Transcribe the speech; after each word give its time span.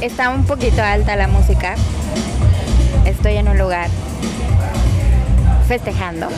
está 0.00 0.30
un 0.30 0.44
poquito 0.44 0.82
alta 0.82 1.16
la 1.16 1.28
música. 1.28 1.74
Estoy 3.04 3.36
en 3.36 3.48
un 3.48 3.58
lugar 3.58 3.88
festejando. 5.66 6.28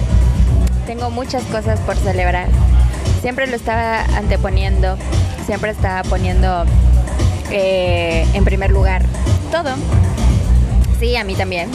Tengo 0.86 1.10
muchas 1.10 1.42
cosas 1.44 1.80
por 1.80 1.96
celebrar. 1.96 2.48
Siempre 3.20 3.46
lo 3.46 3.56
estaba 3.56 4.02
anteponiendo, 4.16 4.96
siempre 5.46 5.70
estaba 5.70 6.02
poniendo 6.04 6.64
eh, 7.50 8.26
en 8.34 8.44
primer 8.44 8.70
lugar 8.70 9.02
todo. 9.50 9.70
Sí, 10.98 11.16
a 11.16 11.24
mí 11.24 11.34
también. 11.34 11.70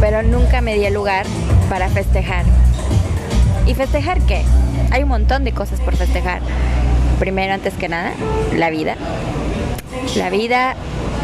Pero 0.00 0.22
nunca 0.22 0.60
me 0.60 0.74
di 0.74 0.84
el 0.84 0.94
lugar 0.94 1.26
para 1.68 1.88
festejar. 1.88 2.44
¿Y 3.66 3.74
festejar 3.74 4.20
qué? 4.22 4.42
Hay 4.90 5.02
un 5.02 5.08
montón 5.08 5.44
de 5.44 5.52
cosas 5.52 5.80
por 5.80 5.96
festejar. 5.96 6.40
Primero, 7.18 7.54
antes 7.54 7.74
que 7.74 7.88
nada, 7.88 8.12
la 8.54 8.70
vida. 8.70 8.96
La 10.16 10.30
vida 10.30 10.74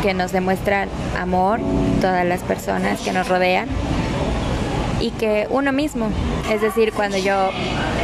que 0.03 0.15
nos 0.15 0.33
demuestra 0.33 0.87
amor, 1.19 1.61
todas 2.01 2.25
las 2.25 2.41
personas 2.41 3.01
que 3.01 3.13
nos 3.13 3.29
rodean 3.29 3.69
y 5.01 5.11
que 5.13 5.47
uno 5.51 5.73
mismo, 5.73 6.09
es 6.51 6.61
decir, 6.61 6.93
cuando 6.93 7.17
yo 7.17 7.51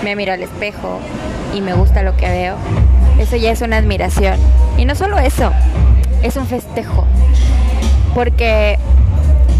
me 0.02 0.16
miro 0.16 0.32
al 0.32 0.42
espejo 0.42 0.98
y 1.54 1.60
me 1.60 1.74
gusta 1.74 2.02
lo 2.02 2.16
que 2.16 2.28
veo, 2.28 2.56
eso 3.18 3.36
ya 3.36 3.50
es 3.50 3.60
una 3.60 3.78
admiración. 3.78 4.38
Y 4.76 4.84
no 4.84 4.94
solo 4.94 5.18
eso, 5.18 5.52
es 6.22 6.36
un 6.36 6.46
festejo. 6.46 7.06
Porque 8.14 8.78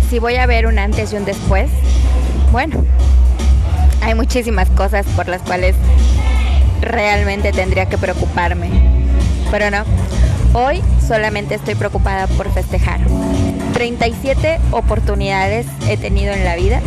si 0.09 0.19
voy 0.19 0.37
a 0.37 0.47
ver 0.47 0.67
un 0.67 0.79
antes 0.79 1.13
y 1.13 1.17
un 1.17 1.25
después, 1.25 1.71
bueno, 2.53 2.85
hay 4.03 4.15
muchísimas 4.15 4.69
cosas 4.71 5.07
por 5.17 5.29
las 5.29 5.43
cuales 5.43 5.75
realmente 6.81 7.53
tendría 7.53 7.87
que 7.87 7.99
preocuparme. 7.99 8.69
Pero 9.51 9.71
no, 9.71 9.85
hoy 10.57 10.83
solamente 11.07 11.55
estoy 11.55 11.75
preocupada 11.75 12.27
por 12.29 12.51
festejar. 12.51 13.01
37 13.75 14.59
oportunidades 14.71 15.67
he 15.87 15.99
tenido 15.99 16.33
en 16.33 16.45
la 16.45 16.57
vida 16.57 16.81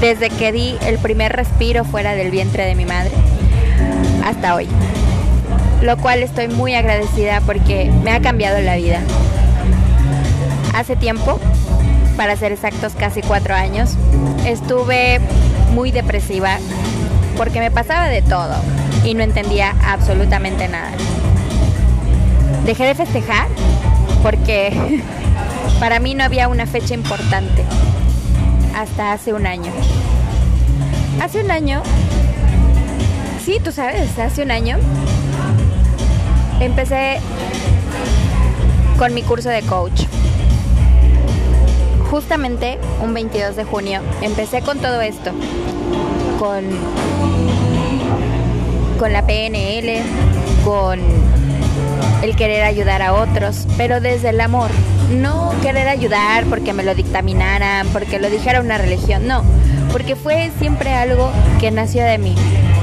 desde 0.00 0.30
que 0.30 0.50
di 0.50 0.76
el 0.84 0.98
primer 0.98 1.32
respiro 1.32 1.84
fuera 1.84 2.14
del 2.14 2.32
vientre 2.32 2.64
de 2.66 2.74
mi 2.74 2.84
madre 2.84 3.12
hasta 4.24 4.56
hoy. 4.56 4.66
Lo 5.80 5.96
cual 5.96 6.24
estoy 6.24 6.48
muy 6.48 6.74
agradecida 6.74 7.40
porque 7.42 7.88
me 8.02 8.10
ha 8.10 8.20
cambiado 8.20 8.60
la 8.60 8.74
vida. 8.74 9.00
Hace 10.74 10.96
tiempo, 10.96 11.38
para 12.16 12.36
ser 12.36 12.50
exactos 12.50 12.94
casi 12.94 13.22
cuatro 13.22 13.54
años, 13.54 13.96
estuve 14.44 15.20
muy 15.72 15.92
depresiva 15.92 16.58
porque 17.36 17.60
me 17.60 17.70
pasaba 17.70 18.08
de 18.08 18.22
todo 18.22 18.56
y 19.04 19.14
no 19.14 19.22
entendía 19.22 19.76
absolutamente 19.84 20.66
nada. 20.66 20.90
Dejé 22.68 22.84
de 22.84 22.94
festejar 22.94 23.48
porque 24.22 25.00
para 25.80 26.00
mí 26.00 26.14
no 26.14 26.22
había 26.22 26.48
una 26.48 26.66
fecha 26.66 26.92
importante 26.92 27.64
hasta 28.76 29.14
hace 29.14 29.32
un 29.32 29.46
año. 29.46 29.72
Hace 31.22 31.42
un 31.42 31.50
año, 31.50 31.82
sí, 33.42 33.56
tú 33.64 33.72
sabes, 33.72 34.18
hace 34.18 34.42
un 34.42 34.50
año 34.50 34.76
empecé 36.60 37.20
con 38.98 39.14
mi 39.14 39.22
curso 39.22 39.48
de 39.48 39.62
coach. 39.62 40.02
Justamente 42.10 42.78
un 43.02 43.14
22 43.14 43.56
de 43.56 43.64
junio 43.64 44.02
empecé 44.20 44.60
con 44.60 44.78
todo 44.78 45.00
esto, 45.00 45.30
con, 46.38 46.66
con 48.98 49.10
la 49.14 49.26
PNL, 49.26 50.02
con 50.66 51.37
el 52.22 52.36
querer 52.36 52.64
ayudar 52.64 53.02
a 53.02 53.14
otros, 53.14 53.66
pero 53.76 54.00
desde 54.00 54.30
el 54.30 54.40
amor. 54.40 54.70
No 55.10 55.52
querer 55.62 55.88
ayudar 55.88 56.44
porque 56.46 56.72
me 56.72 56.82
lo 56.82 56.94
dictaminaran, 56.94 57.86
porque 57.88 58.18
lo 58.18 58.28
dijera 58.28 58.60
una 58.60 58.76
religión, 58.78 59.26
no, 59.26 59.42
porque 59.92 60.16
fue 60.16 60.50
siempre 60.58 60.92
algo 60.92 61.30
que 61.60 61.70
nació 61.70 62.04
de 62.04 62.18
mí. 62.18 62.34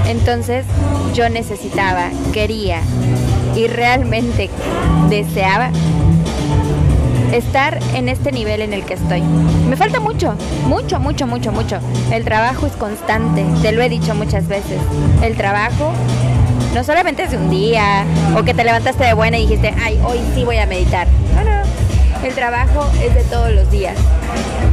Entonces 0.08 0.66
yo 1.14 1.30
necesitaba, 1.30 2.10
quería 2.34 2.82
y 3.56 3.68
realmente 3.68 4.50
deseaba 5.10 5.70
estar 7.32 7.80
en 7.94 8.10
este 8.10 8.32
nivel 8.32 8.62
en 8.62 8.74
el 8.74 8.86
que 8.86 8.96
estoy. 8.96 9.22
Me 9.70 9.76
falta 9.76 10.00
mucho, 10.00 10.36
mucho, 10.68 11.00
mucho, 11.00 11.28
mucho, 11.28 11.52
mucho. 11.52 11.80
El 12.12 12.24
trabajo 12.24 12.66
es 12.66 12.74
constante, 12.74 13.46
te 13.62 13.72
lo 13.72 13.82
he 13.82 13.90
dicho 13.90 14.16
muchas 14.16 14.48
veces. 14.48 14.80
El 15.22 15.36
trabajo 15.36 15.92
no 16.76 16.84
solamente 16.84 17.24
es 17.24 17.32
de 17.32 17.38
un 17.38 17.50
día 17.50 18.04
o 18.38 18.44
que 18.44 18.54
te 18.54 18.66
levantaste 18.66 19.06
de 19.06 19.14
buena 19.14 19.38
y 19.38 19.48
dijiste, 19.48 19.74
ay, 19.82 19.98
hoy 20.06 20.20
sí 20.36 20.44
voy 20.44 20.58
a 20.58 20.66
meditar. 20.66 21.08
No, 21.34 21.44
no. 21.46 21.64
El 22.22 22.36
trabajo 22.36 22.92
es 23.02 23.16
de 23.16 23.24
todos 23.24 23.52
los 23.54 23.72
días. 23.72 23.96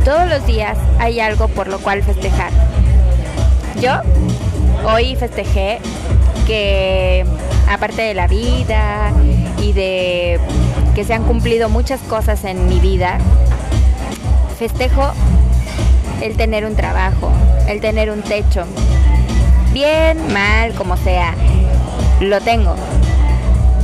Todos 0.05 0.29
los 0.29 0.45
días 0.45 0.77
hay 0.99 1.21
algo 1.21 1.47
por 1.47 1.69
lo 1.69 1.79
cual 1.79 2.03
festejar. 2.03 2.51
Yo 3.81 3.93
hoy 4.93 5.15
festejé 5.15 5.79
que 6.45 7.25
aparte 7.71 8.03
de 8.03 8.15
la 8.15 8.27
vida 8.27 9.13
y 9.63 9.73
de 9.73 10.41
que 10.97 11.05
se 11.05 11.15
han 11.15 11.23
cumplido 11.23 11.69
muchas 11.69 12.01
cosas 12.01 12.45
en 12.45 12.69
mi 12.69 12.81
vida, 12.81 13.19
festejo 14.59 15.13
el 16.21 16.37
tener 16.37 16.67
un 16.67 16.75
trabajo, 16.75 17.31
el 17.69 17.81
tener 17.81 18.11
un 18.11 18.23
techo, 18.23 18.65
bien, 19.73 20.19
mal, 20.33 20.75
como 20.75 20.97
sea, 20.97 21.35
lo 22.23 22.41
tengo. 22.41 22.75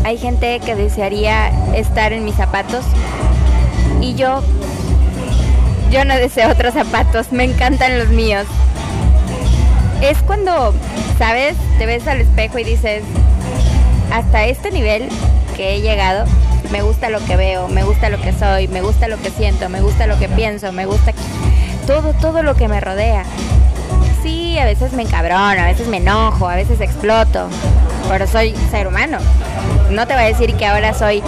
Hay 0.04 0.16
gente 0.19 0.60
que 0.60 0.75
desearía 0.75 1.50
estar 1.75 2.12
en 2.12 2.25
mis 2.25 2.34
zapatos 2.34 2.84
y 4.00 4.15
yo, 4.15 4.43
yo 5.91 6.04
no 6.04 6.15
deseo 6.15 6.50
otros 6.50 6.75
zapatos, 6.75 7.32
me 7.32 7.44
encantan 7.44 7.98
los 7.98 8.09
míos. 8.09 8.47
Es 10.00 10.19
cuando, 10.22 10.72
¿sabes? 11.19 11.56
Te 11.78 11.87
ves 11.87 12.06
al 12.06 12.21
espejo 12.21 12.59
y 12.59 12.65
dices, 12.65 13.03
hasta 14.12 14.44
este 14.47 14.71
nivel 14.71 15.09
que 15.56 15.75
he 15.75 15.81
llegado, 15.81 16.25
me 16.71 16.82
gusta 16.82 17.10
lo 17.10 17.25
que 17.25 17.37
veo, 17.37 17.69
me 17.69 17.82
gusta 17.82 18.09
lo 18.09 18.21
que 18.21 18.32
soy, 18.32 18.69
me 18.69 18.81
gusta 18.81 19.09
lo 19.09 19.21
que 19.21 19.31
siento, 19.31 19.69
me 19.69 19.81
gusta 19.81 20.06
lo 20.06 20.19
que 20.19 20.28
pienso, 20.28 20.72
me 20.72 20.87
gusta 20.87 21.12
todo, 21.87 22.12
todo 22.15 22.43
lo 22.43 22.54
que 22.54 22.69
me 22.69 22.81
rodea. 22.81 23.25
Sí, 24.22 24.59
a 24.59 24.65
veces 24.65 24.93
me 24.93 25.03
encabrono, 25.03 25.60
a 25.60 25.66
veces 25.66 25.88
me 25.88 25.97
enojo, 25.97 26.48
a 26.48 26.54
veces 26.54 26.81
exploto, 26.81 27.48
pero 28.08 28.26
soy 28.26 28.54
ser 28.70 28.86
humano. 28.86 29.19
No 29.91 30.06
te 30.06 30.14
voy 30.14 30.24
a 30.24 30.26
decir 30.26 30.54
que 30.54 30.66
ahora 30.66 30.94
soy 30.94 31.22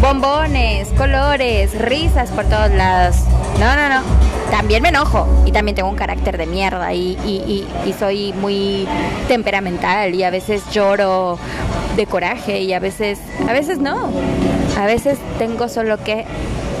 bombones, 0.00 0.88
colores, 0.96 1.78
risas 1.78 2.30
por 2.30 2.44
todos 2.46 2.70
lados. 2.70 3.16
No, 3.58 3.76
no, 3.76 3.88
no. 3.88 4.02
También 4.50 4.82
me 4.82 4.90
enojo 4.90 5.26
y 5.46 5.52
también 5.52 5.74
tengo 5.74 5.88
un 5.88 5.96
carácter 5.96 6.36
de 6.38 6.46
mierda 6.46 6.92
y, 6.92 7.16
y, 7.24 7.94
soy 7.98 8.32
muy 8.34 8.86
temperamental 9.28 10.14
y 10.14 10.22
a 10.22 10.30
veces 10.30 10.62
lloro 10.70 11.38
de 11.96 12.06
coraje 12.06 12.60
y 12.60 12.72
a 12.72 12.78
veces, 12.78 13.18
a 13.48 13.52
veces 13.52 13.78
no. 13.78 14.10
A 14.78 14.86
veces 14.86 15.18
tengo 15.38 15.68
solo 15.68 16.02
que, 16.02 16.24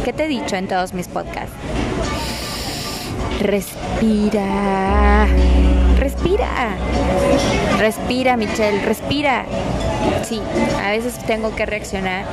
¿qué 0.04 0.12
te 0.12 0.24
he 0.24 0.28
dicho 0.28 0.56
en 0.56 0.68
todos 0.68 0.94
mis 0.94 1.08
podcasts? 1.08 1.54
Respira. 3.40 5.26
Respira. 6.04 6.76
Respira, 7.78 8.36
Michelle, 8.36 8.82
respira. 8.84 9.46
Sí, 10.22 10.38
a 10.84 10.90
veces 10.90 11.14
tengo 11.26 11.56
que 11.56 11.64
reaccionar 11.64 12.26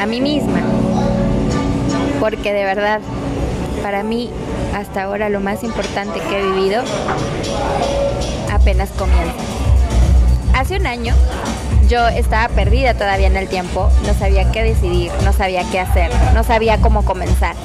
a 0.00 0.06
mí 0.06 0.20
misma. 0.20 0.60
Porque 2.20 2.52
de 2.52 2.62
verdad, 2.62 3.00
para 3.82 4.04
mí, 4.04 4.30
hasta 4.76 5.02
ahora 5.02 5.28
lo 5.28 5.40
más 5.40 5.64
importante 5.64 6.20
que 6.20 6.38
he 6.38 6.52
vivido 6.52 6.84
apenas 8.52 8.90
comienza. 8.90 9.34
Hace 10.54 10.76
un 10.76 10.86
año 10.86 11.12
yo 11.88 12.06
estaba 12.06 12.46
perdida 12.54 12.94
todavía 12.94 13.26
en 13.26 13.36
el 13.36 13.48
tiempo, 13.48 13.90
no 14.06 14.14
sabía 14.14 14.52
qué 14.52 14.62
decidir, 14.62 15.10
no 15.24 15.32
sabía 15.32 15.64
qué 15.72 15.80
hacer, 15.80 16.12
no 16.32 16.44
sabía 16.44 16.80
cómo 16.80 17.04
comenzar. 17.04 17.56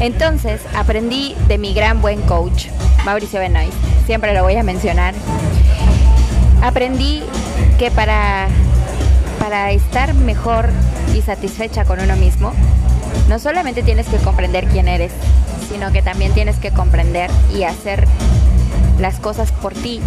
Entonces 0.00 0.60
aprendí 0.74 1.36
de 1.46 1.56
mi 1.56 1.72
gran 1.72 2.02
buen 2.02 2.20
coach, 2.22 2.66
Mauricio 3.04 3.40
Benoist, 3.40 3.72
siempre 4.06 4.34
lo 4.34 4.42
voy 4.42 4.56
a 4.56 4.62
mencionar. 4.62 5.14
Aprendí 6.62 7.22
que 7.78 7.90
para, 7.90 8.48
para 9.38 9.72
estar 9.72 10.14
mejor 10.14 10.68
y 11.14 11.22
satisfecha 11.22 11.84
con 11.84 12.00
uno 12.00 12.16
mismo, 12.16 12.52
no 13.28 13.38
solamente 13.38 13.82
tienes 13.82 14.06
que 14.06 14.18
comprender 14.18 14.66
quién 14.66 14.88
eres, 14.88 15.12
sino 15.70 15.92
que 15.92 16.02
también 16.02 16.32
tienes 16.32 16.56
que 16.56 16.70
comprender 16.70 17.30
y 17.54 17.64
hacer 17.64 18.06
las 18.98 19.18
cosas 19.18 19.50
por 19.52 19.72
ti. 19.72 20.00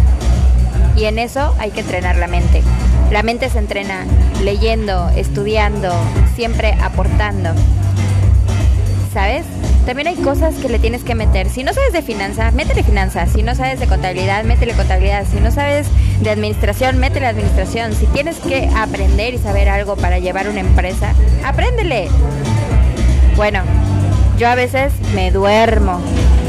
Y 0.96 1.04
en 1.04 1.18
eso 1.18 1.54
hay 1.58 1.72
que 1.72 1.80
entrenar 1.80 2.16
la 2.16 2.28
mente. 2.28 2.62
La 3.10 3.22
mente 3.22 3.50
se 3.50 3.58
entrena 3.58 4.06
leyendo, 4.42 5.08
estudiando, 5.10 5.92
siempre 6.36 6.74
aportando. 6.80 7.50
¿Sabes? 9.12 9.44
También 9.86 10.08
hay 10.08 10.16
cosas 10.16 10.54
que 10.54 10.68
le 10.68 10.78
tienes 10.78 11.04
que 11.04 11.14
meter. 11.14 11.48
Si 11.48 11.62
no 11.62 11.72
sabes 11.74 11.92
de 11.92 12.02
finanzas, 12.02 12.54
métele 12.54 12.82
finanzas. 12.82 13.30
Si 13.32 13.42
no 13.42 13.54
sabes 13.54 13.80
de 13.80 13.86
contabilidad, 13.86 14.44
métele 14.44 14.72
contabilidad. 14.72 15.26
Si 15.30 15.40
no 15.40 15.50
sabes 15.50 15.88
de 16.20 16.30
administración, 16.30 16.98
métele 16.98 17.26
administración. 17.26 17.92
Si 17.92 18.06
tienes 18.06 18.38
que 18.38 18.68
aprender 18.74 19.34
y 19.34 19.38
saber 19.38 19.68
algo 19.68 19.96
para 19.96 20.18
llevar 20.18 20.48
una 20.48 20.60
empresa, 20.60 21.14
apréndele. 21.44 22.08
Bueno, 23.36 23.62
yo 24.38 24.48
a 24.48 24.54
veces 24.54 24.92
me 25.14 25.30
duermo, 25.30 26.00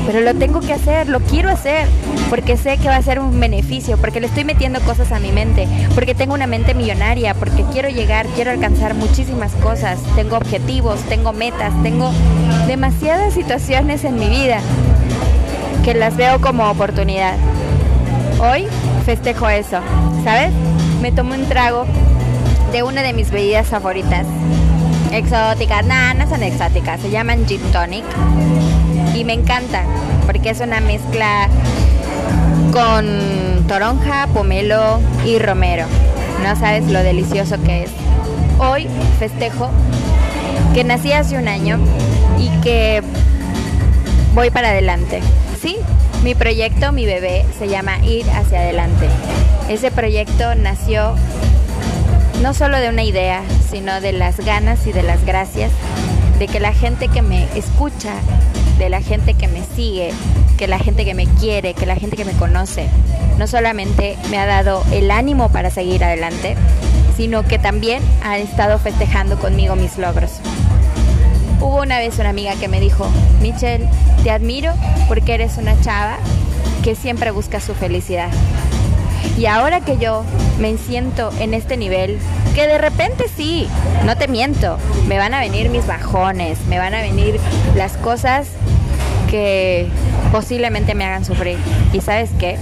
pero 0.06 0.22
lo 0.22 0.34
tengo 0.34 0.60
que 0.60 0.74
hacer, 0.74 1.10
lo 1.10 1.20
quiero 1.20 1.50
hacer, 1.50 1.88
porque 2.30 2.58
sé 2.58 2.78
que 2.78 2.88
va 2.88 2.96
a 2.96 3.02
ser 3.02 3.20
un 3.20 3.40
beneficio, 3.40 3.98
porque 3.98 4.20
le 4.20 4.28
estoy 4.28 4.44
metiendo 4.44 4.80
cosas 4.82 5.12
a 5.12 5.20
mi 5.20 5.32
mente, 5.32 5.68
porque 5.94 6.16
tengo 6.16 6.34
una 6.34 6.48
mente 6.48 6.74
millonaria, 6.74 7.34
porque 7.34 7.64
quiero 7.72 7.90
llegar, 7.90 8.28
quiero 8.28 8.52
alcanzar 8.52 8.94
muchísimas 8.94 9.52
cosas, 9.54 10.00
tengo 10.16 10.38
objetivos, 10.38 11.00
tengo 11.10 11.34
metas, 11.34 11.74
tengo 11.84 12.12
demasiadas 12.68 13.34
situaciones 13.34 14.04
en 14.04 14.16
mi 14.16 14.28
vida 14.28 14.60
que 15.84 15.94
las 15.94 16.18
veo 16.18 16.42
como 16.42 16.70
oportunidad. 16.70 17.36
Hoy 18.40 18.68
festejo 19.06 19.48
eso, 19.50 19.80
¿sabes? 20.24 20.52
Me 21.02 21.12
tomo 21.12 21.36
un 21.36 21.46
trago 21.46 21.86
de 22.72 22.84
una 22.84 23.04
de 23.04 23.14
mis 23.14 23.30
bebidas 23.30 23.68
favoritas, 23.68 24.26
exóticas, 25.12 25.86
nada, 25.86 26.14
no 26.16 26.28
son 26.28 26.42
exóticas, 26.42 27.00
se 27.02 27.12
llaman 27.12 27.46
gin 27.46 27.62
tonic 27.72 28.04
y 29.14 29.24
me 29.24 29.34
encanta 29.34 29.84
porque 30.26 30.50
es 30.50 30.60
una 30.60 30.82
mezcla 30.82 31.48
con 32.74 33.66
toronja, 33.68 34.28
pomelo 34.34 35.00
y 35.24 35.38
romero. 35.38 35.86
No 36.44 36.56
sabes 36.56 36.88
lo 36.92 37.02
delicioso 37.04 37.62
que 37.64 37.84
es. 37.84 37.92
Hoy 38.60 38.88
festejo 39.20 39.70
que 40.74 40.84
nací 40.84 41.12
hace 41.12 41.38
un 41.38 41.48
año 41.48 41.80
y 42.40 42.50
que 42.62 43.02
voy 44.34 44.50
para 44.50 44.70
adelante. 44.70 45.22
Sí, 45.62 45.78
mi 46.24 46.36
proyecto, 46.36 46.92
mi 46.92 47.06
bebé, 47.06 47.46
se 47.58 47.68
llama 47.68 47.98
Ir 48.06 48.26
hacia 48.32 48.60
adelante. 48.60 49.08
Ese 49.70 49.92
proyecto 49.92 50.56
nació 50.56 51.16
no 52.42 52.54
solo 52.54 52.78
de 52.80 52.90
una 52.90 53.04
idea, 53.04 53.42
sino 53.72 54.02
de 54.02 54.12
las 54.12 54.38
ganas 54.38 54.86
y 54.88 54.92
de 54.92 55.04
las 55.04 55.26
gracias 55.26 55.72
de 56.40 56.48
que 56.48 56.60
la 56.60 56.74
gente 56.74 57.08
que 57.08 57.22
me 57.22 57.48
escucha, 57.56 58.14
de 58.78 58.90
la 58.90 59.02
gente 59.02 59.36
que 59.36 59.48
me 59.48 59.64
sigue, 59.64 60.12
que 60.58 60.68
la 60.68 60.80
gente 60.80 61.06
que 61.06 61.14
me 61.14 61.28
quiere, 61.28 61.74
que 61.74 61.86
la 61.86 61.96
gente 61.96 62.18
que 62.18 62.26
me 62.26 62.34
conoce, 62.34 62.88
no 63.38 63.48
solamente 63.48 64.18
me 64.30 64.38
ha 64.38 64.46
dado 64.46 64.84
el 64.92 65.12
ánimo 65.12 65.50
para 65.50 65.70
seguir 65.70 66.04
adelante, 66.04 66.56
sino 67.16 67.44
que 67.44 67.58
también 67.58 68.04
ha 68.24 68.38
estado 68.38 68.78
festejando 68.80 69.40
conmigo 69.40 69.76
mis 69.76 69.98
logros. 69.98 70.40
Hubo 71.66 71.82
una 71.82 71.98
vez 71.98 72.20
una 72.20 72.30
amiga 72.30 72.54
que 72.60 72.68
me 72.68 72.80
dijo, 72.80 73.08
Michelle, 73.42 73.90
te 74.24 74.30
admiro 74.30 74.72
porque 75.08 75.34
eres 75.34 75.58
una 75.58 75.74
chava 75.82 76.18
que 76.84 76.94
siempre 76.94 77.32
busca 77.32 77.60
su 77.60 77.74
felicidad. 77.74 78.30
Y 79.36 79.48
ahora 79.48 79.82
que 79.82 79.98
yo 79.98 80.24
me 80.60 80.78
siento 80.78 81.32
en 81.40 81.56
este 81.56 81.76
nivel, 81.76 82.20
que 82.54 82.68
de 82.68 82.78
repente 82.78 83.26
sí, 83.36 83.68
no 84.06 84.16
te 84.16 84.28
miento, 84.28 84.78
me 85.08 85.18
van 85.18 85.34
a 85.34 85.40
venir 85.40 85.72
mis 85.72 85.88
bajones, 85.88 86.60
me 86.68 86.78
van 86.78 86.94
a 86.94 87.02
venir 87.02 87.40
las 87.76 87.94
cosas 87.94 88.46
que 89.32 89.88
posiblemente 90.32 90.94
me 90.94 91.04
hagan 91.04 91.26
sufrir. 91.26 91.58
Y 91.94 92.02
sabes 92.02 92.30
qué, 92.38 92.58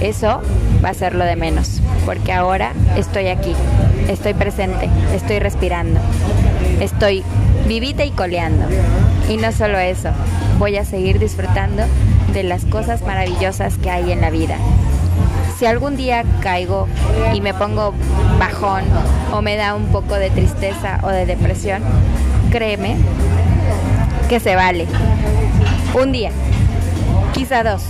eso 0.00 0.40
va 0.84 0.90
a 0.90 0.94
ser 0.94 1.16
lo 1.16 1.24
de 1.24 1.34
menos, 1.34 1.80
porque 2.06 2.32
ahora 2.32 2.74
estoy 2.96 3.26
aquí, 3.26 3.56
estoy 4.08 4.34
presente, 4.34 4.88
estoy 5.16 5.40
respirando, 5.40 5.98
estoy 6.80 7.24
vivita 7.68 8.04
y 8.04 8.10
coleando. 8.10 8.66
Y 9.28 9.36
no 9.36 9.52
solo 9.52 9.78
eso, 9.78 10.10
voy 10.58 10.76
a 10.76 10.84
seguir 10.84 11.20
disfrutando 11.20 11.84
de 12.32 12.42
las 12.42 12.64
cosas 12.64 13.02
maravillosas 13.02 13.78
que 13.78 13.90
hay 13.90 14.10
en 14.10 14.20
la 14.20 14.30
vida 14.30 14.56
si 15.58 15.66
algún 15.66 15.96
día 15.96 16.24
caigo 16.40 16.86
y 17.34 17.40
me 17.40 17.52
pongo 17.52 17.92
bajón 18.38 18.84
o 19.32 19.42
me 19.42 19.56
da 19.56 19.74
un 19.74 19.86
poco 19.86 20.14
de 20.14 20.30
tristeza 20.30 21.00
o 21.02 21.08
de 21.08 21.26
depresión, 21.26 21.82
créeme 22.52 22.96
que 24.28 24.38
se 24.38 24.54
vale. 24.54 24.86
Un 26.00 26.12
día, 26.12 26.30
quizá 27.32 27.64
dos, 27.64 27.82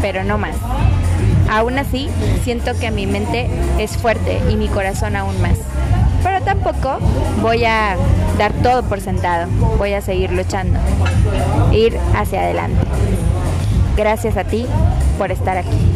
pero 0.00 0.22
no 0.22 0.38
más. 0.38 0.54
Aún 1.50 1.76
así, 1.76 2.08
siento 2.44 2.78
que 2.78 2.92
mi 2.92 3.08
mente 3.08 3.50
es 3.78 3.96
fuerte 3.96 4.40
y 4.48 4.54
mi 4.54 4.68
corazón 4.68 5.16
aún 5.16 5.42
más. 5.42 5.58
Pero 6.22 6.42
tampoco 6.44 6.98
voy 7.40 7.64
a 7.64 7.96
dar 8.38 8.52
todo 8.62 8.82
por 8.82 9.00
sentado, 9.00 9.48
voy 9.78 9.94
a 9.94 10.00
seguir 10.00 10.32
luchando, 10.32 10.78
ir 11.72 11.98
hacia 12.14 12.40
adelante. 12.40 12.86
Gracias 13.96 14.36
a 14.36 14.44
ti 14.44 14.66
por 15.18 15.30
estar 15.30 15.58
aquí. 15.58 15.89